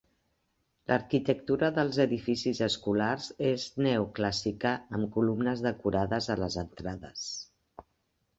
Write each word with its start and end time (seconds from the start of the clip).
L'arquitectura 0.91 1.67
dels 1.75 1.99
edificis 2.05 2.61
escolars 2.67 3.27
és 3.51 3.67
neoclàssica, 3.89 4.73
amb 4.99 5.11
columnes 5.19 5.63
decorades 5.69 6.31
a 6.37 6.41
les 6.43 6.59
entrades. 6.65 7.29